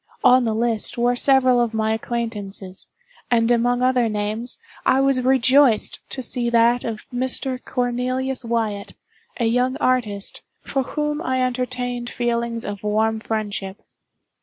On 0.23 0.45
the 0.45 0.55
list 0.55 0.97
were 0.97 1.15
several 1.15 1.61
of 1.61 1.75
my 1.75 1.93
acquaintances, 1.93 2.87
and 3.29 3.51
among 3.51 3.83
other 3.83 4.09
names, 4.09 4.57
I 4.83 4.99
was 4.99 5.21
rejoiced 5.21 5.99
to 6.09 6.23
see 6.23 6.49
that 6.49 6.83
of 6.83 7.05
Mr. 7.13 7.63
Cornelius 7.63 8.43
Wyatt, 8.43 8.95
a 9.39 9.45
young 9.45 9.77
artist, 9.77 10.41
for 10.63 10.81
whom 10.81 11.21
I 11.21 11.43
entertained 11.45 12.09
feelings 12.09 12.65
of 12.65 12.81
warm 12.81 13.19
friendship. 13.19 13.77